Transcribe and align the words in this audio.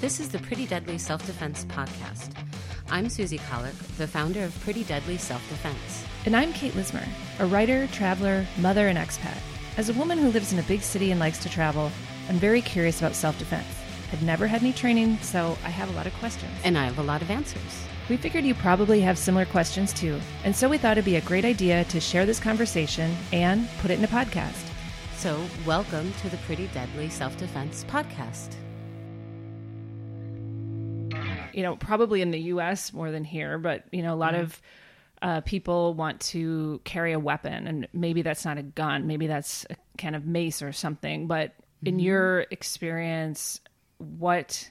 This 0.00 0.18
is 0.18 0.30
the 0.30 0.38
Pretty 0.38 0.66
Deadly 0.66 0.96
Self 0.96 1.26
Defense 1.26 1.66
Podcast. 1.66 2.30
I'm 2.88 3.10
Susie 3.10 3.36
Collick, 3.36 3.76
the 3.98 4.06
founder 4.06 4.44
of 4.44 4.58
Pretty 4.60 4.82
Deadly 4.84 5.18
Self 5.18 5.46
Defense. 5.50 6.06
And 6.24 6.34
I'm 6.34 6.54
Kate 6.54 6.72
Lismer, 6.72 7.06
a 7.38 7.44
writer, 7.44 7.86
traveler, 7.88 8.46
mother, 8.56 8.88
and 8.88 8.96
expat. 8.96 9.36
As 9.76 9.90
a 9.90 9.92
woman 9.92 10.16
who 10.16 10.30
lives 10.30 10.54
in 10.54 10.58
a 10.58 10.62
big 10.62 10.80
city 10.80 11.10
and 11.10 11.20
likes 11.20 11.36
to 11.40 11.50
travel, 11.50 11.92
I'm 12.30 12.36
very 12.36 12.62
curious 12.62 12.98
about 12.98 13.14
self 13.14 13.38
defense. 13.38 13.66
I've 14.10 14.22
never 14.22 14.46
had 14.46 14.62
any 14.62 14.72
training, 14.72 15.18
so 15.18 15.58
I 15.66 15.68
have 15.68 15.90
a 15.90 15.92
lot 15.92 16.06
of 16.06 16.14
questions. 16.14 16.50
And 16.64 16.78
I 16.78 16.86
have 16.86 16.98
a 16.98 17.02
lot 17.02 17.20
of 17.20 17.30
answers. 17.30 17.84
We 18.08 18.16
figured 18.16 18.44
you 18.44 18.54
probably 18.54 19.02
have 19.02 19.18
similar 19.18 19.44
questions 19.44 19.92
too, 19.92 20.18
and 20.44 20.56
so 20.56 20.66
we 20.70 20.78
thought 20.78 20.92
it'd 20.96 21.04
be 21.04 21.16
a 21.16 21.20
great 21.20 21.44
idea 21.44 21.84
to 21.84 22.00
share 22.00 22.24
this 22.24 22.40
conversation 22.40 23.14
and 23.34 23.68
put 23.82 23.90
it 23.90 23.98
in 23.98 24.04
a 24.04 24.08
podcast. 24.08 24.66
So, 25.16 25.44
welcome 25.66 26.10
to 26.22 26.30
the 26.30 26.38
Pretty 26.38 26.68
Deadly 26.68 27.10
Self 27.10 27.36
Defense 27.36 27.84
Podcast. 27.84 28.54
You 31.54 31.62
know, 31.62 31.76
probably 31.76 32.22
in 32.22 32.30
the 32.30 32.40
US 32.40 32.92
more 32.92 33.10
than 33.10 33.24
here, 33.24 33.58
but, 33.58 33.84
you 33.92 34.02
know, 34.02 34.14
a 34.14 34.16
lot 34.16 34.34
of 34.34 34.60
uh, 35.22 35.40
people 35.42 35.94
want 35.94 36.20
to 36.20 36.80
carry 36.84 37.12
a 37.12 37.18
weapon, 37.18 37.66
and 37.66 37.88
maybe 37.92 38.22
that's 38.22 38.44
not 38.44 38.58
a 38.58 38.62
gun, 38.62 39.06
maybe 39.06 39.26
that's 39.26 39.66
a 39.70 39.76
kind 39.98 40.16
of 40.16 40.26
mace 40.26 40.62
or 40.62 40.72
something. 40.72 41.26
But 41.26 41.54
in 41.84 41.98
your 41.98 42.46
experience, 42.50 43.60
what, 43.98 44.70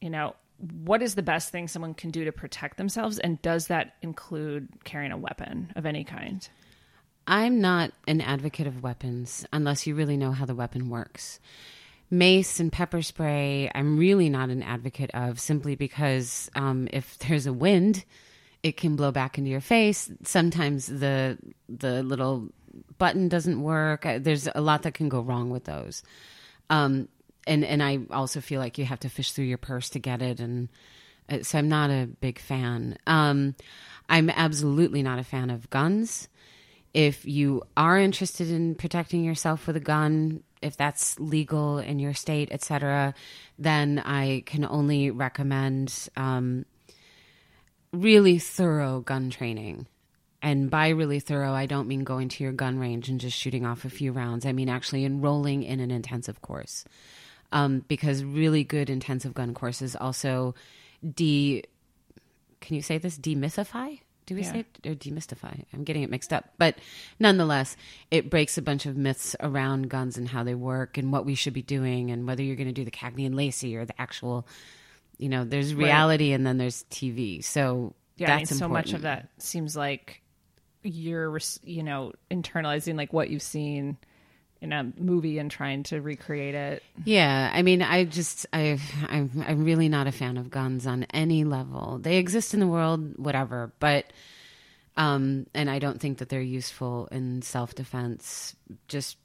you 0.00 0.10
know, 0.10 0.34
what 0.58 1.02
is 1.02 1.14
the 1.14 1.22
best 1.22 1.50
thing 1.50 1.68
someone 1.68 1.94
can 1.94 2.10
do 2.10 2.24
to 2.24 2.32
protect 2.32 2.78
themselves? 2.78 3.18
And 3.18 3.40
does 3.42 3.66
that 3.68 3.94
include 4.02 4.68
carrying 4.84 5.12
a 5.12 5.18
weapon 5.18 5.72
of 5.76 5.86
any 5.86 6.04
kind? 6.04 6.48
I'm 7.26 7.60
not 7.60 7.92
an 8.06 8.20
advocate 8.20 8.66
of 8.66 8.82
weapons 8.82 9.44
unless 9.52 9.86
you 9.86 9.94
really 9.94 10.16
know 10.16 10.32
how 10.32 10.46
the 10.46 10.54
weapon 10.54 10.88
works. 10.88 11.40
Mace 12.08 12.60
and 12.60 12.72
pepper 12.72 13.02
spray, 13.02 13.70
I'm 13.74 13.98
really 13.98 14.28
not 14.28 14.50
an 14.50 14.62
advocate 14.62 15.10
of 15.12 15.40
simply 15.40 15.74
because 15.74 16.50
um, 16.54 16.88
if 16.92 17.18
there's 17.18 17.46
a 17.46 17.52
wind, 17.52 18.04
it 18.62 18.76
can 18.76 18.96
blow 18.96 19.10
back 19.10 19.38
into 19.38 19.50
your 19.50 19.60
face. 19.60 20.10
Sometimes 20.22 20.86
the 20.86 21.38
the 21.68 22.02
little 22.02 22.48
button 22.98 23.28
doesn't 23.28 23.62
work. 23.62 24.06
Uh, 24.06 24.18
There's 24.20 24.48
a 24.54 24.60
lot 24.60 24.82
that 24.82 24.94
can 24.94 25.08
go 25.08 25.20
wrong 25.20 25.50
with 25.50 25.64
those. 25.64 26.02
Um, 26.70 27.08
and 27.46 27.64
and 27.64 27.82
I 27.82 28.00
also 28.10 28.40
feel 28.40 28.60
like 28.60 28.78
you 28.78 28.84
have 28.84 29.00
to 29.00 29.08
fish 29.08 29.32
through 29.32 29.44
your 29.46 29.58
purse 29.58 29.88
to 29.90 29.98
get 29.98 30.22
it, 30.22 30.40
and 30.40 30.68
uh, 31.28 31.42
so 31.42 31.58
I'm 31.58 31.68
not 31.68 31.90
a 31.90 32.08
big 32.20 32.38
fan. 32.38 32.98
Um, 33.06 33.54
I'm 34.08 34.30
absolutely 34.30 35.02
not 35.02 35.18
a 35.18 35.24
fan 35.24 35.50
of 35.50 35.70
guns. 35.70 36.28
If 36.94 37.24
you 37.26 37.62
are 37.76 37.98
interested 37.98 38.50
in 38.50 38.74
protecting 38.74 39.22
yourself 39.22 39.66
with 39.66 39.76
a 39.76 39.80
gun, 39.80 40.42
if 40.66 40.76
that's 40.76 41.18
legal 41.18 41.78
in 41.78 41.98
your 41.98 42.14
state, 42.14 42.48
etc., 42.50 43.14
then 43.58 43.98
I 44.04 44.42
can 44.46 44.64
only 44.64 45.10
recommend 45.10 46.08
um, 46.16 46.66
really 47.92 48.38
thorough 48.38 49.00
gun 49.00 49.30
training. 49.30 49.86
And 50.42 50.70
by 50.70 50.90
really 50.90 51.20
thorough, 51.20 51.52
I 51.52 51.66
don't 51.66 51.88
mean 51.88 52.04
going 52.04 52.28
to 52.28 52.44
your 52.44 52.52
gun 52.52 52.78
range 52.78 53.08
and 53.08 53.18
just 53.18 53.36
shooting 53.36 53.64
off 53.64 53.84
a 53.84 53.90
few 53.90 54.12
rounds. 54.12 54.46
I 54.46 54.52
mean 54.52 54.68
actually 54.68 55.04
enrolling 55.04 55.62
in 55.62 55.80
an 55.80 55.90
intensive 55.90 56.42
course. 56.42 56.84
Um, 57.52 57.84
because 57.88 58.24
really 58.24 58.64
good 58.64 58.90
intensive 58.90 59.32
gun 59.32 59.54
courses 59.54 59.96
also 59.96 60.54
de. 61.14 61.62
Can 62.60 62.76
you 62.76 62.82
say 62.82 62.98
this? 62.98 63.18
Demythify? 63.18 64.00
Do 64.26 64.34
we 64.34 64.42
Yeah. 64.42 64.52
say 64.52 64.58
it? 64.60 64.86
Or 64.86 64.94
demystify? 64.94 65.64
I'm 65.72 65.84
getting 65.84 66.02
it 66.02 66.10
mixed 66.10 66.32
up. 66.32 66.50
But 66.58 66.78
nonetheless, 67.20 67.76
it 68.10 68.28
breaks 68.28 68.58
a 68.58 68.62
bunch 68.62 68.84
of 68.84 68.96
myths 68.96 69.36
around 69.40 69.88
guns 69.88 70.18
and 70.18 70.28
how 70.28 70.42
they 70.42 70.54
work 70.54 70.98
and 70.98 71.12
what 71.12 71.24
we 71.24 71.34
should 71.36 71.52
be 71.52 71.62
doing 71.62 72.10
and 72.10 72.26
whether 72.26 72.42
you're 72.42 72.56
going 72.56 72.66
to 72.66 72.72
do 72.72 72.84
the 72.84 72.90
Cagney 72.90 73.24
and 73.24 73.36
Lacey 73.36 73.76
or 73.76 73.84
the 73.84 74.00
actual. 74.00 74.46
You 75.18 75.28
know, 75.30 75.44
there's 75.44 75.74
reality 75.74 76.32
and 76.32 76.46
then 76.46 76.58
there's 76.58 76.84
TV. 76.90 77.42
So 77.42 77.94
Yeah, 78.16 78.34
I 78.34 78.38
that's 78.40 78.50
mean, 78.50 78.58
so 78.58 78.68
much 78.68 78.92
of 78.92 79.02
that 79.02 79.30
seems 79.38 79.76
like 79.76 80.20
you're, 80.82 81.38
you 81.62 81.82
know, 81.82 82.12
internalizing 82.30 82.96
like 82.96 83.12
what 83.12 83.30
you've 83.30 83.42
seen 83.42 83.96
in 84.60 84.72
a 84.72 84.90
movie 84.98 85.38
and 85.38 85.50
trying 85.50 85.82
to 85.84 86.00
recreate 86.00 86.54
it. 86.54 86.82
Yeah, 87.04 87.50
I 87.52 87.62
mean, 87.62 87.82
I 87.82 88.04
just, 88.04 88.46
I, 88.52 88.78
I'm, 89.08 89.30
I'm 89.46 89.64
really 89.64 89.88
not 89.88 90.06
a 90.06 90.12
fan 90.12 90.36
of 90.36 90.50
guns 90.50 90.86
on 90.86 91.04
any 91.12 91.44
level. 91.44 91.98
They 92.00 92.16
exist 92.16 92.54
in 92.54 92.60
the 92.60 92.66
world, 92.66 93.18
whatever, 93.18 93.72
but, 93.80 94.12
um, 94.96 95.46
and 95.54 95.68
I 95.68 95.78
don't 95.78 96.00
think 96.00 96.18
that 96.18 96.28
they're 96.30 96.40
useful 96.40 97.06
in 97.12 97.42
self 97.42 97.74
defense. 97.74 98.56
Just, 98.88 99.18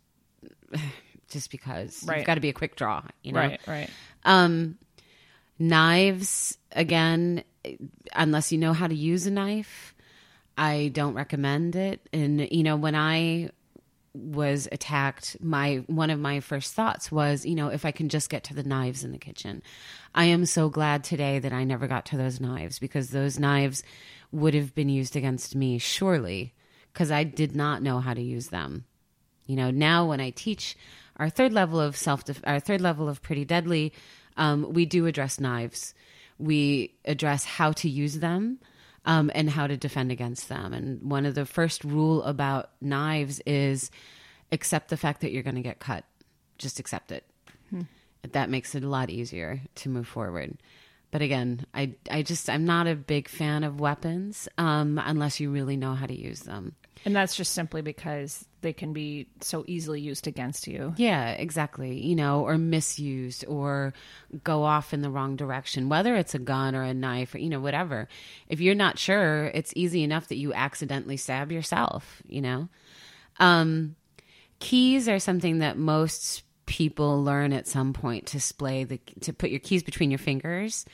just 1.29 1.49
because 1.49 2.03
Right. 2.05 2.17
you've 2.17 2.27
got 2.27 2.35
to 2.35 2.41
be 2.41 2.49
a 2.49 2.53
quick 2.53 2.75
draw, 2.75 3.01
you 3.23 3.31
know. 3.31 3.39
Right, 3.39 3.59
right. 3.67 3.89
Um, 4.25 4.77
knives 5.57 6.57
again, 6.73 7.43
unless 8.13 8.51
you 8.51 8.57
know 8.57 8.73
how 8.73 8.87
to 8.87 8.95
use 8.95 9.25
a 9.27 9.31
knife, 9.31 9.95
I 10.57 10.89
don't 10.93 11.13
recommend 11.13 11.75
it. 11.75 12.01
And 12.11 12.41
you 12.51 12.63
know, 12.63 12.75
when 12.75 12.95
I 12.95 13.49
was 14.13 14.67
attacked, 14.71 15.37
my 15.41 15.83
one 15.87 16.09
of 16.09 16.19
my 16.19 16.39
first 16.41 16.73
thoughts 16.73 17.11
was, 17.11 17.45
you 17.45 17.55
know, 17.55 17.69
if 17.69 17.85
I 17.85 17.91
can 17.91 18.09
just 18.09 18.29
get 18.29 18.43
to 18.45 18.53
the 18.53 18.63
knives 18.63 19.03
in 19.03 19.11
the 19.11 19.17
kitchen. 19.17 19.61
I 20.13 20.25
am 20.25 20.45
so 20.45 20.69
glad 20.69 21.03
today 21.03 21.39
that 21.39 21.53
I 21.53 21.63
never 21.63 21.87
got 21.87 22.05
to 22.07 22.17
those 22.17 22.41
knives 22.41 22.77
because 22.79 23.09
those 23.09 23.39
knives 23.39 23.83
would 24.31 24.53
have 24.53 24.75
been 24.75 24.89
used 24.89 25.15
against 25.15 25.55
me 25.55 25.77
surely 25.77 26.53
because 26.91 27.11
I 27.11 27.23
did 27.23 27.55
not 27.55 27.81
know 27.81 27.99
how 27.99 28.13
to 28.13 28.21
use 28.21 28.47
them. 28.47 28.85
You 29.45 29.55
know, 29.55 29.71
now 29.71 30.07
when 30.07 30.19
I 30.19 30.31
teach 30.31 30.75
our 31.17 31.29
third 31.29 31.53
level 31.53 31.79
of 31.79 31.95
self 31.95 32.25
def- 32.25 32.41
our 32.45 32.59
third 32.59 32.81
level 32.81 33.07
of 33.07 33.21
pretty 33.21 33.45
deadly, 33.45 33.93
um, 34.35 34.73
we 34.73 34.85
do 34.85 35.05
address 35.05 35.39
knives. 35.39 35.93
We 36.37 36.95
address 37.05 37.45
how 37.45 37.71
to 37.73 37.89
use 37.89 38.19
them 38.19 38.59
um, 39.05 39.31
and 39.33 39.49
how 39.49 39.67
to 39.67 39.77
defend 39.77 40.11
against 40.11 40.49
them. 40.49 40.73
And 40.73 41.01
one 41.09 41.25
of 41.25 41.35
the 41.35 41.45
first 41.45 41.83
rule 41.83 42.23
about 42.23 42.71
knives 42.81 43.41
is 43.45 43.91
accept 44.51 44.89
the 44.89 44.97
fact 44.97 45.21
that 45.21 45.31
you're 45.31 45.43
going 45.43 45.55
to 45.55 45.61
get 45.61 45.79
cut. 45.79 46.03
Just 46.57 46.79
accept 46.79 47.11
it. 47.11 47.25
That 48.33 48.49
makes 48.49 48.75
it 48.75 48.83
a 48.83 48.89
lot 48.89 49.09
easier 49.09 49.61
to 49.75 49.89
move 49.89 50.07
forward. 50.07 50.57
But 51.11 51.21
again, 51.21 51.65
I, 51.73 51.93
I 52.09 52.23
just 52.23 52.49
I'm 52.49 52.65
not 52.65 52.87
a 52.87 52.95
big 52.95 53.27
fan 53.27 53.63
of 53.63 53.79
weapons 53.79 54.47
um, 54.57 54.99
unless 55.03 55.39
you 55.39 55.51
really 55.51 55.77
know 55.77 55.93
how 55.93 56.05
to 56.05 56.17
use 56.17 56.41
them. 56.41 56.75
And 57.03 57.15
that's 57.15 57.35
just 57.35 57.53
simply 57.53 57.81
because 57.81 58.45
they 58.61 58.73
can 58.73 58.93
be 58.93 59.27
so 59.41 59.65
easily 59.67 59.99
used 59.99 60.27
against 60.27 60.67
you. 60.67 60.93
Yeah, 60.97 61.31
exactly. 61.31 61.99
You 61.99 62.15
know, 62.15 62.41
or 62.43 62.57
misused 62.57 63.43
or 63.47 63.93
go 64.43 64.63
off 64.63 64.93
in 64.93 65.01
the 65.01 65.09
wrong 65.09 65.35
direction, 65.35 65.89
whether 65.89 66.15
it's 66.15 66.35
a 66.35 66.39
gun 66.39 66.75
or 66.75 66.83
a 66.83 66.93
knife 66.93 67.33
or, 67.33 67.39
you 67.39 67.49
know, 67.49 67.59
whatever. 67.59 68.07
If 68.47 68.61
you're 68.61 68.75
not 68.75 68.99
sure, 68.99 69.45
it's 69.53 69.73
easy 69.75 70.03
enough 70.03 70.27
that 70.27 70.37
you 70.37 70.53
accidentally 70.53 71.17
stab 71.17 71.51
yourself, 71.51 72.21
you 72.27 72.41
know? 72.41 72.69
Um, 73.39 73.95
keys 74.59 75.09
are 75.09 75.19
something 75.19 75.59
that 75.59 75.77
most 75.77 76.43
people 76.71 77.21
learn 77.21 77.51
at 77.51 77.67
some 77.67 77.91
point 77.91 78.27
to 78.27 78.39
splay 78.39 78.85
the, 78.85 78.97
to 79.19 79.33
put 79.33 79.49
your 79.49 79.59
keys 79.59 79.83
between 79.83 80.09
your 80.09 80.17
fingers. 80.17 80.85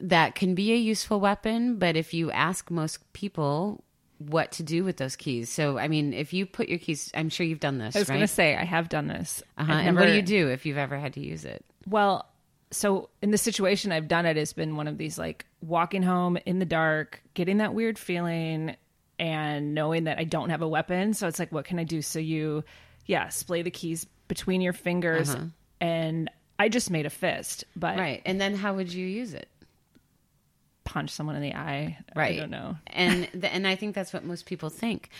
That 0.00 0.34
can 0.34 0.54
be 0.54 0.72
a 0.72 0.76
useful 0.76 1.20
weapon, 1.20 1.76
but 1.76 1.96
if 1.96 2.14
you 2.14 2.30
ask 2.30 2.70
most 2.70 3.12
people, 3.12 3.84
what 4.16 4.52
to 4.52 4.62
do 4.62 4.84
with 4.84 4.96
those 4.96 5.16
keys. 5.16 5.50
So, 5.50 5.78
I 5.78 5.88
mean, 5.88 6.14
if 6.14 6.32
you 6.32 6.46
put 6.46 6.68
your 6.68 6.78
keys, 6.78 7.10
I'm 7.14 7.28
sure 7.28 7.44
you've 7.44 7.60
done 7.60 7.76
this, 7.76 7.94
I 7.94 7.98
was 7.98 8.08
right? 8.08 8.16
going 8.16 8.26
to 8.26 8.32
say 8.32 8.56
I 8.56 8.64
have 8.64 8.88
done 8.88 9.06
this. 9.06 9.42
Uh-huh. 9.58 9.70
I've 9.70 9.86
And 9.86 9.96
what 9.96 10.06
do 10.06 10.12
you 10.12 10.22
do 10.22 10.48
if 10.48 10.64
you've 10.64 10.78
ever 10.78 10.98
had 10.98 11.14
to 11.14 11.20
use 11.20 11.44
it? 11.44 11.64
Well, 11.86 12.26
so 12.70 13.10
in 13.20 13.30
the 13.30 13.38
situation 13.38 13.92
I've 13.92 14.08
done 14.08 14.24
it 14.24 14.36
has 14.36 14.52
been 14.52 14.76
one 14.76 14.88
of 14.88 14.96
these 14.96 15.18
like 15.18 15.44
walking 15.62 16.02
home 16.02 16.38
in 16.46 16.58
the 16.58 16.64
dark, 16.64 17.22
getting 17.34 17.58
that 17.58 17.74
weird 17.74 17.98
feeling 17.98 18.76
and 19.18 19.74
knowing 19.74 20.04
that 20.04 20.18
I 20.18 20.24
don't 20.24 20.50
have 20.50 20.62
a 20.62 20.68
weapon. 20.68 21.14
So 21.14 21.26
it's 21.26 21.38
like, 21.38 21.52
what 21.52 21.64
can 21.66 21.78
I 21.78 21.84
do? 21.84 22.00
So 22.00 22.18
you, 22.18 22.64
yeah, 23.06 23.28
splay 23.28 23.62
the 23.62 23.70
keys 23.70 24.06
between 24.30 24.60
your 24.62 24.72
fingers 24.72 25.36
and 25.80 26.30
I 26.58 26.68
just 26.68 26.90
made 26.90 27.04
a 27.04 27.10
fist, 27.10 27.64
but 27.74 27.98
Right. 27.98 28.22
And 28.24 28.40
then 28.40 28.54
how 28.54 28.74
would 28.74 28.92
you 28.92 29.04
use 29.04 29.34
it? 29.34 29.48
punch 30.84 31.10
someone 31.10 31.36
in 31.36 31.42
the 31.42 31.54
eye. 31.54 31.98
Right. 32.16 32.36
I 32.36 32.40
don't 32.40 32.50
know. 32.50 32.76
and 32.88 33.28
the, 33.34 33.52
and 33.52 33.64
I 33.66 33.76
think 33.76 33.94
that's 33.94 34.12
what 34.12 34.24
most 34.24 34.44
people 34.46 34.70
think. 34.70 35.10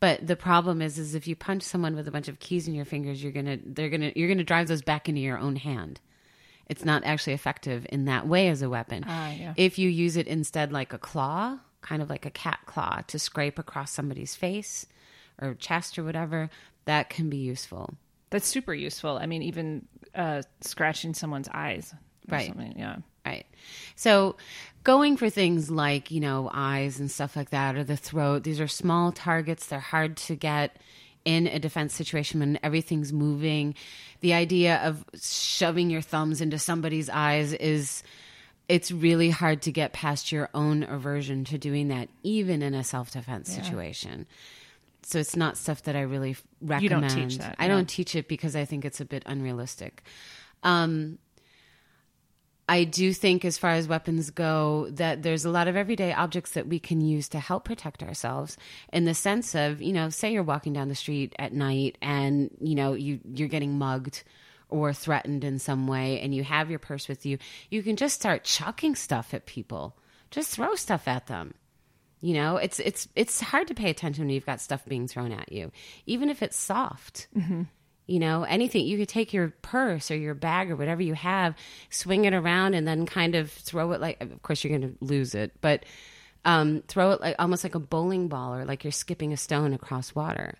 But 0.00 0.26
the 0.26 0.34
problem 0.34 0.82
is 0.82 0.98
is 0.98 1.14
if 1.14 1.28
you 1.28 1.36
punch 1.36 1.62
someone 1.62 1.94
with 1.94 2.08
a 2.08 2.10
bunch 2.10 2.26
of 2.26 2.40
keys 2.40 2.66
in 2.66 2.74
your 2.74 2.84
fingers, 2.84 3.22
you're 3.22 3.30
going 3.30 3.46
to 3.46 3.58
they're 3.64 3.90
to 3.90 4.18
you're 4.18 4.28
to 4.38 4.44
drive 4.44 4.66
those 4.66 4.82
back 4.82 5.08
into 5.08 5.20
your 5.20 5.38
own 5.38 5.56
hand. 5.56 6.00
It's 6.66 6.84
not 6.84 7.04
actually 7.04 7.34
effective 7.34 7.86
in 7.90 8.06
that 8.06 8.26
way 8.26 8.48
as 8.48 8.62
a 8.62 8.68
weapon. 8.68 9.04
Ah, 9.06 9.32
yeah. 9.32 9.54
If 9.56 9.78
you 9.78 9.88
use 9.88 10.16
it 10.16 10.26
instead 10.26 10.72
like 10.72 10.92
a 10.92 10.98
claw, 10.98 11.58
kind 11.80 12.02
of 12.02 12.10
like 12.10 12.26
a 12.26 12.30
cat 12.30 12.60
claw 12.66 13.00
to 13.06 13.18
scrape 13.18 13.58
across 13.58 13.92
somebody's 13.92 14.34
face 14.34 14.86
or 15.40 15.54
chest 15.54 15.98
or 15.98 16.04
whatever, 16.04 16.50
that 16.86 17.08
can 17.08 17.28
be 17.30 17.38
useful. 17.38 17.94
That's 18.30 18.46
super 18.46 18.72
useful. 18.74 19.16
I 19.18 19.26
mean, 19.26 19.42
even 19.42 19.86
uh, 20.14 20.42
scratching 20.60 21.14
someone's 21.14 21.48
eyes. 21.52 21.92
or 22.28 22.36
Right. 22.36 22.46
something, 22.48 22.74
Yeah. 22.78 22.96
Right. 23.26 23.44
So 23.96 24.36
going 24.82 25.16
for 25.18 25.28
things 25.28 25.70
like, 25.70 26.10
you 26.10 26.20
know, 26.20 26.48
eyes 26.52 26.98
and 27.00 27.10
stuff 27.10 27.36
like 27.36 27.50
that 27.50 27.76
or 27.76 27.84
the 27.84 27.96
throat, 27.96 28.44
these 28.44 28.60
are 28.60 28.68
small 28.68 29.12
targets. 29.12 29.66
They're 29.66 29.78
hard 29.78 30.16
to 30.18 30.36
get 30.36 30.76
in 31.24 31.46
a 31.46 31.58
defense 31.58 31.92
situation 31.94 32.40
when 32.40 32.58
everything's 32.62 33.12
moving, 33.12 33.74
the 34.20 34.32
idea 34.32 34.76
of 34.78 35.04
shoving 35.20 35.90
your 35.90 36.00
thumbs 36.00 36.40
into 36.40 36.58
somebody's 36.58 37.10
eyes 37.10 37.52
is 37.52 38.02
it's 38.70 38.90
really 38.90 39.28
hard 39.28 39.60
to 39.62 39.70
get 39.72 39.92
past 39.92 40.32
your 40.32 40.48
own 40.54 40.82
aversion 40.84 41.44
to 41.44 41.58
doing 41.58 41.88
that, 41.88 42.08
even 42.22 42.62
in 42.62 42.72
a 42.72 42.82
self 42.84 43.10
defense 43.10 43.54
Yeah. 43.54 43.62
situation. 43.62 44.26
So 45.02 45.18
it's 45.18 45.36
not 45.36 45.56
stuff 45.56 45.82
that 45.84 45.96
I 45.96 46.02
really 46.02 46.32
f- 46.32 46.42
You 46.60 46.68
recommend. 46.68 47.08
don't 47.08 47.28
teach 47.28 47.38
that, 47.38 47.56
I 47.58 47.68
don't 47.68 47.88
teach 47.88 48.14
it 48.14 48.28
because 48.28 48.54
I 48.54 48.64
think 48.64 48.84
it's 48.84 49.00
a 49.00 49.04
bit 49.04 49.22
unrealistic. 49.26 50.02
Um, 50.62 51.18
I 52.68 52.84
do 52.84 53.12
think, 53.12 53.44
as 53.44 53.58
far 53.58 53.72
as 53.72 53.88
weapons 53.88 54.30
go, 54.30 54.88
that 54.92 55.22
there's 55.24 55.44
a 55.44 55.50
lot 55.50 55.66
of 55.66 55.74
everyday 55.74 56.12
objects 56.12 56.52
that 56.52 56.68
we 56.68 56.78
can 56.78 57.00
use 57.00 57.28
to 57.30 57.40
help 57.40 57.64
protect 57.64 58.00
ourselves. 58.00 58.56
In 58.92 59.06
the 59.06 59.14
sense 59.14 59.56
of, 59.56 59.82
you 59.82 59.92
know, 59.92 60.08
say 60.08 60.32
you're 60.32 60.44
walking 60.44 60.72
down 60.72 60.88
the 60.88 60.94
street 60.94 61.34
at 61.36 61.52
night 61.52 61.98
and 62.00 62.50
you 62.60 62.76
know 62.76 62.92
you 62.92 63.18
you're 63.24 63.48
getting 63.48 63.76
mugged 63.76 64.22
or 64.68 64.92
threatened 64.92 65.42
in 65.42 65.58
some 65.58 65.88
way, 65.88 66.20
and 66.20 66.32
you 66.32 66.44
have 66.44 66.70
your 66.70 66.78
purse 66.78 67.08
with 67.08 67.26
you. 67.26 67.38
You 67.70 67.82
can 67.82 67.96
just 67.96 68.14
start 68.14 68.44
chucking 68.44 68.94
stuff 68.94 69.34
at 69.34 69.46
people. 69.46 69.96
Just 70.30 70.50
throw 70.54 70.76
stuff 70.76 71.08
at 71.08 71.26
them. 71.26 71.54
You 72.20 72.34
know, 72.34 72.56
it's 72.56 72.78
it's 72.80 73.08
it's 73.16 73.40
hard 73.40 73.68
to 73.68 73.74
pay 73.74 73.88
attention 73.90 74.24
when 74.26 74.34
you've 74.34 74.46
got 74.46 74.60
stuff 74.60 74.84
being 74.86 75.08
thrown 75.08 75.32
at 75.32 75.50
you, 75.52 75.72
even 76.06 76.28
if 76.28 76.42
it's 76.42 76.56
soft. 76.56 77.28
You 78.06 78.18
know, 78.18 78.42
anything 78.42 78.86
you 78.86 78.98
could 78.98 79.08
take 79.08 79.32
your 79.32 79.54
purse 79.62 80.10
or 80.10 80.16
your 80.16 80.34
bag 80.34 80.70
or 80.70 80.76
whatever 80.76 81.00
you 81.00 81.14
have, 81.14 81.54
swing 81.90 82.24
it 82.24 82.34
around, 82.34 82.74
and 82.74 82.86
then 82.86 83.06
kind 83.06 83.34
of 83.36 83.50
throw 83.50 83.92
it 83.92 84.00
like. 84.00 84.20
Of 84.20 84.42
course, 84.42 84.64
you're 84.64 84.76
going 84.76 84.92
to 84.92 85.04
lose 85.04 85.34
it, 85.34 85.52
but 85.60 85.84
um, 86.44 86.82
throw 86.88 87.12
it 87.12 87.20
like 87.20 87.36
almost 87.38 87.64
like 87.64 87.74
a 87.74 87.80
bowling 87.80 88.28
ball 88.28 88.54
or 88.54 88.64
like 88.64 88.84
you're 88.84 88.90
skipping 88.90 89.32
a 89.32 89.36
stone 89.36 89.72
across 89.72 90.14
water. 90.14 90.58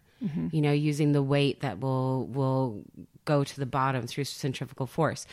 You 0.53 0.61
know, 0.61 0.73
using 0.73 1.13
the 1.13 1.23
weight 1.23 1.61
that 1.61 1.81
will 1.81 2.27
will 2.27 2.85
go 3.25 3.43
to 3.43 3.57
the 3.59 3.67
bottom 3.67 4.07
through 4.07 4.25
centrifugal 4.25 4.87
force. 4.87 5.27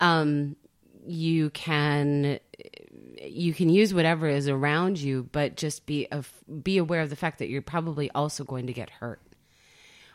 Um, 0.00 0.56
you 1.08 1.50
can 1.50 2.38
you 3.22 3.54
can 3.54 3.68
use 3.68 3.92
whatever 3.94 4.28
is 4.28 4.48
around 4.48 4.98
you, 4.98 5.28
but 5.32 5.56
just 5.56 5.86
be 5.86 6.06
be 6.62 6.78
aware 6.78 7.00
of 7.00 7.10
the 7.10 7.16
fact 7.16 7.38
that 7.38 7.48
you're 7.48 7.62
probably 7.62 8.10
also 8.10 8.44
going 8.44 8.66
to 8.66 8.72
get 8.72 8.90
hurt. 8.90 9.20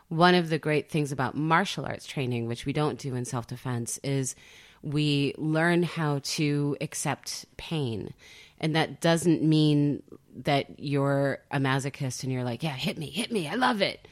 One 0.09 0.35
of 0.35 0.49
the 0.49 0.59
great 0.59 0.91
things 0.91 1.11
about 1.11 1.35
martial 1.35 1.85
arts 1.85 2.05
training, 2.05 2.47
which 2.47 2.65
we 2.65 2.73
don't 2.73 2.99
do 2.99 3.15
in 3.15 3.25
self 3.25 3.47
defense, 3.47 3.99
is 4.03 4.35
we 4.83 5.33
learn 5.37 5.81
how 5.83 6.19
to 6.23 6.77
accept 6.81 7.45
pain. 7.57 8.13
And 8.59 8.75
that 8.75 9.01
doesn't 9.01 9.41
mean 9.41 10.03
that 10.43 10.79
you're 10.79 11.39
a 11.51 11.57
masochist 11.57 12.23
and 12.23 12.31
you're 12.31 12.43
like, 12.43 12.63
yeah, 12.63 12.73
hit 12.73 12.97
me, 12.97 13.07
hit 13.07 13.31
me, 13.31 13.47
I 13.47 13.55
love 13.55 13.81
it. 13.81 14.07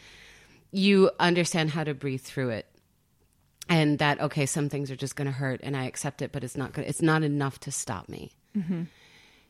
You 0.71 1.11
understand 1.19 1.69
how 1.69 1.83
to 1.83 1.93
breathe 1.93 2.21
through 2.21 2.49
it 2.49 2.65
and 3.69 3.99
that 3.99 4.19
okay 4.19 4.45
some 4.45 4.69
things 4.69 4.89
are 4.91 4.95
just 4.95 5.15
going 5.15 5.27
to 5.27 5.31
hurt 5.31 5.59
and 5.63 5.77
i 5.77 5.85
accept 5.85 6.21
it 6.21 6.31
but 6.31 6.43
it's 6.43 6.57
not 6.57 6.73
good 6.73 6.85
it's 6.85 7.01
not 7.01 7.23
enough 7.23 7.59
to 7.59 7.71
stop 7.71 8.09
me. 8.09 8.31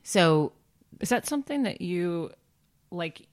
So 0.03 0.51
Is 0.99 1.09
that 1.09 1.25
something 1.27 1.63
that 1.63 1.81
you 1.81 2.31
like 2.91 3.27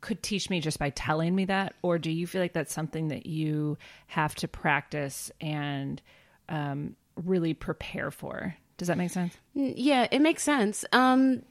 could 0.00 0.22
teach 0.22 0.48
me 0.48 0.60
just 0.60 0.78
by 0.78 0.90
telling 0.90 1.34
me 1.34 1.44
that, 1.46 1.74
or 1.82 1.98
do 1.98 2.10
you 2.10 2.26
feel 2.26 2.40
like 2.40 2.54
that's 2.54 2.72
something 2.72 3.08
that 3.08 3.26
you 3.26 3.76
have 4.06 4.34
to 4.36 4.48
practice 4.48 5.30
and 5.40 6.00
um, 6.48 6.96
really 7.16 7.52
prepare 7.52 8.10
for? 8.10 8.54
Does 8.78 8.88
that 8.88 8.96
make 8.96 9.10
sense? 9.10 9.36
yeah 9.54 10.06
it 10.10 10.20
makes 10.20 10.42
sense. 10.42 10.84
Um 10.92 11.42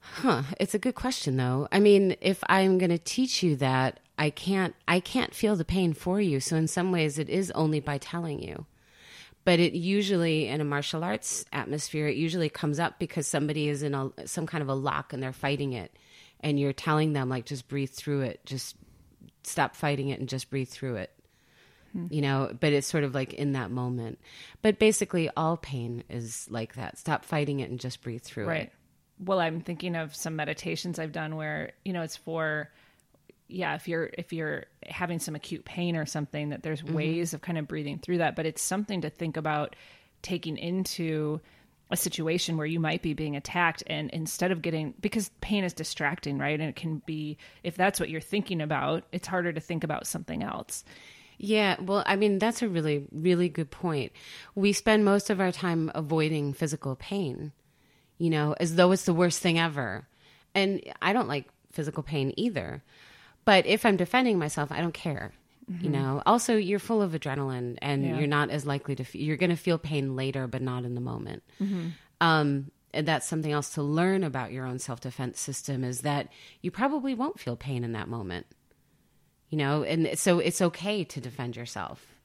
huh 0.00 0.42
it's 0.58 0.74
a 0.74 0.78
good 0.78 0.94
question 0.94 1.36
though. 1.36 1.68
I 1.72 1.80
mean 1.80 2.16
if 2.20 2.42
i'm 2.48 2.78
going 2.78 2.90
to 2.90 2.98
teach 2.98 3.42
you 3.42 3.56
that 3.56 4.00
i 4.20 4.30
can't 4.30 4.74
i 4.86 5.00
can't 5.00 5.34
feel 5.34 5.56
the 5.56 5.64
pain 5.64 5.92
for 5.94 6.20
you. 6.20 6.38
So 6.38 6.54
in 6.56 6.68
some 6.68 6.92
ways 6.92 7.18
it 7.18 7.28
is 7.28 7.50
only 7.52 7.80
by 7.80 7.98
telling 7.98 8.40
you. 8.40 8.66
But 9.44 9.58
it 9.58 9.72
usually 9.72 10.46
in 10.46 10.60
a 10.60 10.64
martial 10.64 11.02
arts 11.02 11.44
atmosphere 11.52 12.06
it 12.06 12.16
usually 12.16 12.50
comes 12.50 12.78
up 12.78 12.98
because 13.00 13.26
somebody 13.26 13.68
is 13.68 13.82
in 13.82 13.94
a 13.94 14.10
some 14.26 14.46
kind 14.46 14.62
of 14.62 14.68
a 14.68 14.74
lock 14.74 15.12
and 15.12 15.22
they're 15.22 15.32
fighting 15.32 15.72
it. 15.72 15.90
And 16.40 16.60
you're 16.60 16.72
telling 16.74 17.14
them 17.14 17.28
like 17.28 17.46
just 17.46 17.66
breathe 17.66 17.90
through 17.90 18.20
it. 18.22 18.40
Just 18.44 18.76
stop 19.42 19.74
fighting 19.74 20.08
it 20.10 20.20
and 20.20 20.28
just 20.28 20.50
breathe 20.50 20.68
through 20.68 20.96
it. 20.96 21.10
Hmm. 21.92 22.06
You 22.10 22.20
know 22.20 22.54
but 22.60 22.72
it's 22.74 22.86
sort 22.86 23.04
of 23.04 23.14
like 23.14 23.32
in 23.32 23.52
that 23.52 23.70
moment. 23.70 24.18
But 24.60 24.78
basically 24.78 25.30
all 25.34 25.56
pain 25.56 26.04
is 26.10 26.46
like 26.50 26.74
that. 26.74 26.98
Stop 26.98 27.24
fighting 27.24 27.60
it 27.60 27.70
and 27.70 27.80
just 27.80 28.02
breathe 28.02 28.22
through 28.22 28.46
Right. 28.46 28.56
it. 28.56 28.58
Right. 28.60 28.72
Well, 29.22 29.40
I'm 29.40 29.60
thinking 29.60 29.96
of 29.96 30.14
some 30.14 30.36
meditations 30.36 30.98
I've 30.98 31.12
done 31.12 31.36
where, 31.36 31.72
you 31.84 31.92
know, 31.92 32.02
it's 32.02 32.16
for 32.16 32.70
yeah, 33.50 33.74
if 33.74 33.88
you're 33.88 34.10
if 34.16 34.32
you're 34.32 34.64
having 34.86 35.18
some 35.18 35.34
acute 35.34 35.64
pain 35.64 35.96
or 35.96 36.06
something 36.06 36.50
that 36.50 36.62
there's 36.62 36.82
mm-hmm. 36.82 36.94
ways 36.94 37.34
of 37.34 37.40
kind 37.40 37.58
of 37.58 37.68
breathing 37.68 37.98
through 37.98 38.18
that, 38.18 38.36
but 38.36 38.46
it's 38.46 38.62
something 38.62 39.02
to 39.02 39.10
think 39.10 39.36
about 39.36 39.76
taking 40.22 40.56
into 40.56 41.40
a 41.90 41.96
situation 41.96 42.56
where 42.56 42.66
you 42.66 42.78
might 42.78 43.02
be 43.02 43.14
being 43.14 43.34
attacked 43.34 43.82
and 43.88 44.10
instead 44.10 44.52
of 44.52 44.62
getting 44.62 44.94
because 45.00 45.30
pain 45.40 45.64
is 45.64 45.72
distracting, 45.72 46.38
right? 46.38 46.60
And 46.60 46.68
it 46.68 46.76
can 46.76 47.02
be 47.04 47.36
if 47.62 47.76
that's 47.76 47.98
what 47.98 48.08
you're 48.08 48.20
thinking 48.20 48.60
about, 48.60 49.04
it's 49.12 49.26
harder 49.26 49.52
to 49.52 49.60
think 49.60 49.82
about 49.82 50.06
something 50.06 50.42
else. 50.42 50.84
Yeah, 51.42 51.76
well, 51.80 52.04
I 52.06 52.16
mean, 52.16 52.38
that's 52.38 52.60
a 52.60 52.68
really, 52.68 53.06
really 53.10 53.48
good 53.48 53.70
point. 53.70 54.12
We 54.54 54.74
spend 54.74 55.06
most 55.06 55.30
of 55.30 55.40
our 55.40 55.50
time 55.50 55.90
avoiding 55.94 56.52
physical 56.52 56.96
pain, 56.96 57.52
you 58.18 58.28
know, 58.28 58.54
as 58.60 58.76
though 58.76 58.92
it's 58.92 59.06
the 59.06 59.14
worst 59.14 59.40
thing 59.40 59.58
ever. 59.58 60.06
And 60.54 60.82
I 61.00 61.14
don't 61.14 61.28
like 61.28 61.48
physical 61.72 62.02
pain 62.02 62.34
either. 62.36 62.82
But 63.44 63.66
if 63.66 63.84
I'm 63.86 63.96
defending 63.96 64.38
myself, 64.38 64.70
I 64.72 64.80
don't 64.80 64.94
care. 64.94 65.32
You 65.80 65.88
know, 65.88 66.20
also, 66.26 66.56
you're 66.56 66.80
full 66.80 67.00
of 67.00 67.12
adrenaline 67.12 67.78
and 67.80 68.04
Yeah. 68.04 68.18
you're 68.18 68.26
not 68.26 68.50
as 68.50 68.66
likely 68.66 68.96
to, 68.96 69.04
f- 69.04 69.14
you're 69.14 69.36
going 69.36 69.50
to 69.50 69.56
feel 69.56 69.78
pain 69.78 70.16
later, 70.16 70.48
but 70.48 70.62
not 70.62 70.84
in 70.84 70.96
the 70.96 71.00
moment. 71.00 71.44
Um, 72.20 72.72
and 72.92 73.06
that's 73.06 73.28
something 73.28 73.52
else 73.52 73.74
to 73.74 73.82
learn 73.82 74.24
about 74.24 74.50
your 74.50 74.66
own 74.66 74.80
self 74.80 74.98
defense 75.00 75.38
system 75.38 75.84
is 75.84 76.00
that 76.00 76.26
you 76.60 76.72
probably 76.72 77.14
won't 77.14 77.38
feel 77.38 77.54
pain 77.54 77.84
in 77.84 77.92
that 77.92 78.08
moment 78.08 78.46
you 79.48 79.58
know 79.58 79.84
and 79.84 80.18
so 80.18 80.40
it's 80.40 80.60
okay 80.60 81.04
to 81.04 81.20
defend 81.20 81.54
yourself 81.56 82.16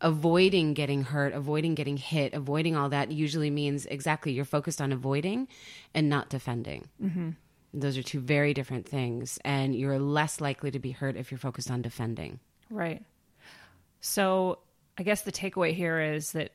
avoiding 0.00 0.72
getting 0.74 1.02
hurt 1.02 1.32
avoiding 1.32 1.74
getting 1.74 1.96
hit 1.96 2.32
avoiding 2.34 2.76
all 2.76 2.88
that 2.88 3.10
usually 3.10 3.50
means 3.50 3.84
exactly 3.86 4.32
you're 4.32 4.44
focused 4.44 4.80
on 4.80 4.92
avoiding 4.92 5.46
and 5.94 6.08
not 6.08 6.28
defending 6.30 6.88
mm-hmm. 7.02 7.30
Those 7.72 7.96
are 7.96 8.02
two 8.02 8.20
very 8.20 8.52
different 8.52 8.88
things 8.88 9.38
and 9.44 9.74
you're 9.74 9.98
less 9.98 10.40
likely 10.40 10.70
to 10.70 10.78
be 10.78 10.90
hurt 10.90 11.16
if 11.16 11.30
you're 11.30 11.38
focused 11.38 11.70
on 11.70 11.82
defending 11.82 12.40
Right. 12.70 13.02
So 14.00 14.60
I 14.96 15.02
guess 15.02 15.22
the 15.22 15.32
takeaway 15.32 15.74
here 15.74 16.00
is 16.00 16.32
that 16.32 16.52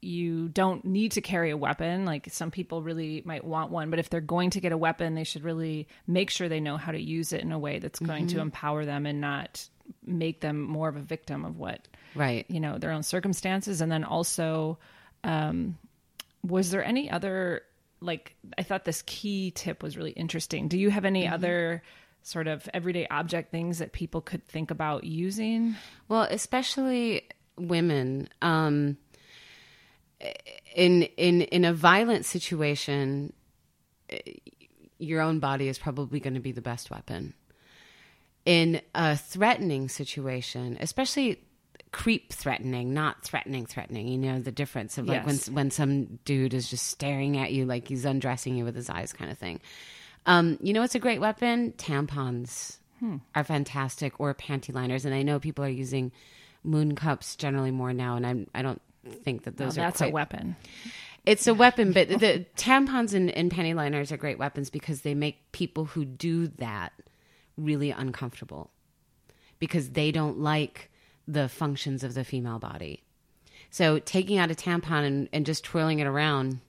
you 0.00 0.48
don't 0.48 0.84
need 0.84 1.12
to 1.12 1.20
carry 1.20 1.50
a 1.50 1.56
weapon. 1.56 2.04
Like 2.04 2.28
some 2.30 2.50
people 2.50 2.82
really 2.82 3.22
might 3.24 3.44
want 3.44 3.72
one, 3.72 3.90
but 3.90 3.98
if 3.98 4.08
they're 4.08 4.20
going 4.20 4.50
to 4.50 4.60
get 4.60 4.72
a 4.72 4.78
weapon, 4.78 5.14
they 5.14 5.24
should 5.24 5.42
really 5.42 5.88
make 6.06 6.30
sure 6.30 6.48
they 6.48 6.60
know 6.60 6.76
how 6.76 6.92
to 6.92 7.00
use 7.00 7.32
it 7.32 7.42
in 7.42 7.50
a 7.50 7.58
way 7.58 7.80
that's 7.80 7.98
going 7.98 8.28
to 8.28 8.40
empower 8.40 8.84
them 8.84 9.04
and 9.06 9.20
not 9.20 9.68
make 10.04 10.40
them 10.40 10.60
more 10.60 10.88
of 10.88 10.96
a 10.96 11.00
victim 11.00 11.44
of 11.44 11.58
what 11.58 11.86
right 12.16 12.44
you 12.48 12.58
know 12.58 12.76
their 12.76 12.90
own 12.90 13.04
circumstances 13.04 13.80
and 13.80 13.92
then 13.92 14.02
also 14.02 14.76
um 15.22 15.78
was 16.42 16.72
there 16.72 16.84
any 16.84 17.08
other 17.08 17.62
like 18.00 18.36
i 18.58 18.62
thought 18.62 18.84
this 18.84 19.02
key 19.02 19.50
tip 19.50 19.82
was 19.82 19.96
really 19.96 20.12
interesting 20.12 20.68
do 20.68 20.78
you 20.78 20.90
have 20.90 21.04
any 21.04 21.26
other 21.26 21.82
sort 22.22 22.48
of 22.48 22.68
everyday 22.74 23.06
object 23.08 23.52
things 23.52 23.78
that 23.78 23.92
people 23.92 24.20
could 24.20 24.44
think 24.46 24.70
about 24.70 25.04
using 25.04 25.76
Well, 26.08 26.22
especially 26.22 27.22
women. 27.56 28.28
Um, 28.42 28.96
in 30.74 31.02
in 31.02 31.42
in 31.42 31.64
a 31.64 31.72
violent 31.72 32.24
situation, 32.24 33.32
your 34.98 35.20
own 35.20 35.38
body 35.38 35.68
is 35.68 35.78
probably 35.78 36.20
going 36.20 36.34
to 36.34 36.40
be 36.40 36.52
the 36.52 36.62
best 36.62 36.90
weapon. 36.90 37.34
In 38.44 38.80
a 38.94 39.16
threatening 39.16 39.88
situation, 39.88 40.76
especially 40.80 41.42
creep 41.96 42.30
threatening, 42.30 42.92
not 42.92 43.22
threatening 43.22 43.64
threatening, 43.64 44.06
you 44.06 44.18
know 44.18 44.38
the 44.38 44.52
difference 44.52 44.98
of 44.98 45.06
like 45.06 45.24
Yes. 45.24 45.46
when 45.48 45.54
when 45.54 45.70
some 45.70 46.18
dude 46.26 46.52
is 46.52 46.68
just 46.68 46.88
staring 46.88 47.38
at 47.38 47.52
you 47.52 47.64
like 47.64 47.88
he's 47.88 48.04
undressing 48.04 48.54
you 48.54 48.66
with 48.66 48.76
his 48.76 48.90
eyes, 48.90 49.14
kind 49.14 49.30
of 49.30 49.38
thing. 49.38 49.60
Um, 50.26 50.58
you 50.60 50.74
know, 50.74 50.82
it's 50.82 50.94
a 50.94 50.98
great 50.98 51.22
weapon. 51.22 51.72
Tampons 51.78 52.76
are 53.34 53.44
fantastic, 53.44 54.20
or 54.20 54.34
panty 54.34 54.74
liners. 54.74 55.06
And 55.06 55.14
I 55.14 55.22
know 55.22 55.40
people 55.40 55.64
are 55.64 55.70
using 55.70 56.12
moon 56.62 56.94
cups 56.96 57.34
generally 57.34 57.70
more 57.70 57.94
now, 57.94 58.16
and 58.16 58.26
I'm 58.26 58.46
I 58.54 58.60
don't 58.60 58.82
think 59.22 59.44
that 59.44 59.56
those 59.56 59.78
are 59.78 59.80
that's 59.80 59.98
quite 59.98 60.10
a 60.10 60.12
weapon 60.12 60.54
it's 61.24 61.46
a 61.48 61.54
weapon, 61.54 61.92
but 61.92 62.08
the 62.08 62.44
tampons 62.56 63.12
and, 63.14 63.30
and 63.30 63.50
panty 63.50 63.74
liners 63.74 64.12
are 64.12 64.16
great 64.16 64.38
weapons 64.38 64.70
because 64.70 65.00
they 65.00 65.14
make 65.14 65.50
people 65.50 65.86
who 65.86 66.04
do 66.04 66.46
that 66.58 66.92
really 67.56 67.90
uncomfortable 67.90 68.70
because 69.58 69.90
they 69.90 70.12
don't 70.12 70.38
like 70.38 70.88
the 71.26 71.48
functions 71.48 72.04
of 72.04 72.14
the 72.14 72.24
female 72.24 72.58
body. 72.58 73.02
So 73.70 73.98
taking 73.98 74.38
out 74.38 74.50
a 74.50 74.54
tampon 74.54 75.04
and, 75.04 75.28
and 75.32 75.44
just 75.44 75.64
twirling 75.64 75.98
it 75.98 76.06
around 76.06 76.60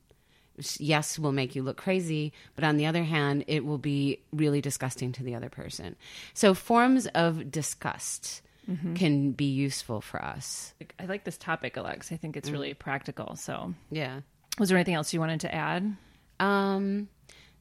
yes, 0.80 1.20
will 1.20 1.32
make 1.32 1.56
you 1.56 1.64
look 1.64 1.78
crazy, 1.78 2.34
but 2.56 2.64
on 2.64 2.78
the 2.78 2.86
other 2.86 3.04
hand, 3.04 3.44
it 3.48 3.66
will 3.66 3.78
be 3.78 4.20
really 4.34 4.62
disgusting 4.62 5.12
to 5.14 5.24
the 5.24 5.36
other 5.36 5.50
person. 5.50 5.96
So 6.34 6.54
forms 6.54 7.08
of 7.08 7.52
disgust 7.52 8.42
mm-hmm. 8.70 8.96
can 8.96 9.32
be 9.32 9.46
useful 9.46 10.02
for 10.02 10.24
us. 10.24 10.74
I 11.00 11.06
like 11.06 11.24
this 11.24 11.38
topic, 11.38 11.78
Alex. 11.78 12.12
I 12.12 12.18
think 12.18 12.36
it's 12.36 12.50
really 12.50 12.74
mm. 12.74 12.80
practical. 12.80 13.36
So, 13.36 13.74
yeah. 13.92 14.22
Was 14.60 14.70
there 14.70 14.78
anything 14.78 14.96
else 14.96 15.14
you 15.14 15.20
wanted 15.20 15.42
to 15.42 15.54
add? 15.54 15.96
Um, 16.40 17.08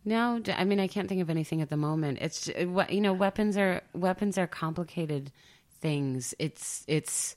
no, 0.05 0.41
I 0.55 0.65
mean 0.65 0.81
I 0.81 0.87
can't 0.87 1.09
think 1.09 1.21
of 1.21 1.29
anything 1.29 1.61
at 1.61 1.69
the 1.69 1.77
moment. 1.77 2.19
It's 2.21 2.49
you 2.49 3.01
know 3.01 3.13
weapons 3.13 3.57
are 3.57 3.83
weapons 3.93 4.39
are 4.39 4.47
complicated 4.47 5.33
things. 5.77 6.35
It's 6.39 6.85
it's 6.87 7.37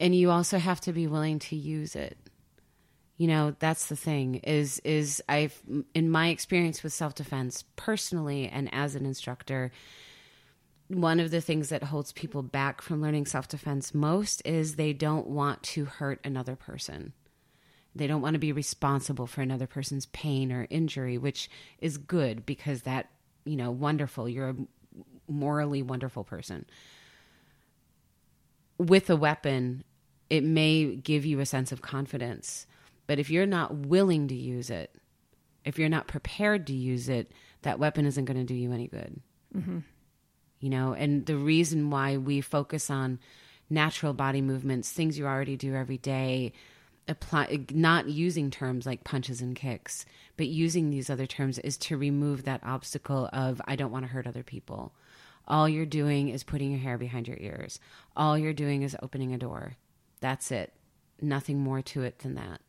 and 0.00 0.14
you 0.14 0.30
also 0.30 0.58
have 0.58 0.80
to 0.82 0.92
be 0.92 1.06
willing 1.06 1.38
to 1.40 1.56
use 1.56 1.96
it. 1.96 2.18
You 3.16 3.28
know, 3.28 3.54
that's 3.58 3.86
the 3.86 3.96
thing 3.96 4.36
is 4.36 4.80
is 4.80 5.22
I've 5.28 5.60
in 5.94 6.10
my 6.10 6.28
experience 6.28 6.82
with 6.82 6.92
self-defense 6.92 7.64
personally 7.76 8.48
and 8.48 8.72
as 8.72 8.94
an 8.94 9.06
instructor 9.06 9.72
one 10.88 11.18
of 11.18 11.30
the 11.30 11.40
things 11.40 11.70
that 11.70 11.84
holds 11.84 12.12
people 12.12 12.42
back 12.42 12.82
from 12.82 13.00
learning 13.00 13.26
self-defense 13.26 13.94
most 13.94 14.42
is 14.44 14.76
they 14.76 14.92
don't 14.92 15.26
want 15.26 15.62
to 15.62 15.86
hurt 15.86 16.20
another 16.24 16.56
person. 16.56 17.12
They 17.94 18.06
don't 18.06 18.20
want 18.20 18.34
to 18.34 18.40
be 18.40 18.52
responsible 18.52 19.26
for 19.26 19.40
another 19.40 19.66
person's 19.66 20.06
pain 20.06 20.52
or 20.52 20.66
injury, 20.68 21.16
which 21.16 21.48
is 21.78 21.96
good 21.96 22.44
because 22.44 22.82
that, 22.82 23.08
you 23.44 23.56
know, 23.56 23.70
wonderful. 23.70 24.28
You're 24.28 24.50
a 24.50 24.56
morally 25.28 25.82
wonderful 25.82 26.24
person. 26.24 26.66
With 28.78 29.08
a 29.10 29.16
weapon, 29.16 29.84
it 30.30 30.42
may 30.42 30.96
give 30.96 31.24
you 31.24 31.40
a 31.40 31.46
sense 31.46 31.72
of 31.72 31.82
confidence. 31.82 32.66
But 33.06 33.18
if 33.18 33.30
you're 33.30 33.46
not 33.46 33.74
willing 33.74 34.28
to 34.28 34.34
use 34.34 34.70
it, 34.70 34.94
if 35.64 35.78
you're 35.78 35.88
not 35.88 36.08
prepared 36.08 36.66
to 36.66 36.72
use 36.72 37.08
it, 37.08 37.30
that 37.62 37.78
weapon 37.78 38.06
isn't 38.06 38.24
going 38.24 38.36
to 38.38 38.44
do 38.44 38.54
you 38.54 38.72
any 38.72 38.88
good. 38.88 39.20
Mm-hmm. 39.56 39.78
You 40.60 40.70
know, 40.70 40.94
and 40.94 41.26
the 41.26 41.36
reason 41.36 41.90
why 41.90 42.16
we 42.16 42.40
focus 42.40 42.90
on 42.90 43.18
natural 43.68 44.14
body 44.14 44.40
movements, 44.40 44.90
things 44.90 45.18
you 45.18 45.26
already 45.26 45.56
do 45.56 45.74
every 45.74 45.98
day, 45.98 46.52
apply 47.08 47.66
not 47.72 48.08
using 48.08 48.50
terms 48.50 48.86
like 48.86 49.04
punches 49.04 49.40
and 49.40 49.54
kicks 49.54 50.06
but 50.36 50.46
using 50.46 50.90
these 50.90 51.10
other 51.10 51.26
terms 51.26 51.58
is 51.58 51.76
to 51.76 51.96
remove 51.96 52.44
that 52.44 52.62
obstacle 52.64 53.28
of 53.32 53.60
i 53.66 53.76
don't 53.76 53.92
want 53.92 54.04
to 54.04 54.10
hurt 54.10 54.26
other 54.26 54.42
people 54.42 54.94
all 55.46 55.68
you're 55.68 55.86
doing 55.86 56.28
is 56.28 56.42
putting 56.42 56.70
your 56.70 56.80
hair 56.80 56.98
behind 56.98 57.28
your 57.28 57.36
ears. 57.38 57.78
All 58.16 58.38
you're 58.38 58.52
doing 58.52 58.82
is 58.82 58.96
opening 59.02 59.34
a 59.34 59.38
door. 59.38 59.76
That's 60.20 60.50
it. 60.50 60.72
Nothing 61.20 61.60
more 61.60 61.82
to 61.82 62.02
it 62.02 62.20
than 62.20 62.34
that. 62.34 62.60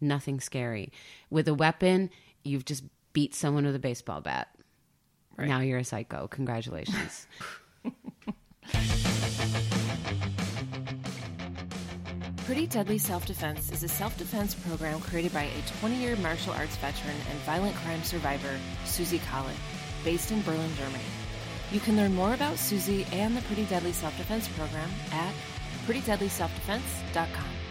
Nothing 0.00 0.40
scary. 0.40 0.92
With 1.30 1.48
a 1.48 1.54
weapon 1.54 2.10
you've 2.44 2.64
just 2.64 2.84
beat 3.12 3.34
someone 3.34 3.64
with 3.64 3.74
a 3.74 3.80
baseball 3.80 4.20
bat. 4.20 4.48
Right. 5.36 5.48
now 5.48 5.60
you're 5.60 5.78
a 5.78 5.84
psycho. 5.84 6.28
Congratulations. 6.28 7.26
Pretty 12.44 12.66
Deadly 12.66 12.98
Self 12.98 13.24
Defense 13.24 13.70
is 13.72 13.82
a 13.82 13.88
self 13.88 14.18
defense 14.18 14.54
program 14.54 15.00
created 15.00 15.32
by 15.32 15.44
a 15.44 15.78
20 15.80 15.96
year 15.96 16.16
martial 16.16 16.52
arts 16.52 16.76
veteran 16.76 17.16
and 17.30 17.38
violent 17.40 17.74
crime 17.76 18.02
survivor, 18.02 18.58
Susie 18.84 19.20
Collett, 19.30 19.56
based 20.04 20.32
in 20.32 20.42
Berlin, 20.42 20.70
Germany. 20.76 21.04
You 21.72 21.80
can 21.80 21.96
learn 21.96 22.14
more 22.14 22.34
about 22.34 22.58
Susie 22.58 23.06
and 23.12 23.34
the 23.34 23.40
Pretty 23.42 23.64
Deadly 23.64 23.92
Self 23.92 24.14
Defense 24.18 24.46
program 24.48 24.90
at 25.10 25.34
prettydeadlyselfdefense.com. 25.86 27.61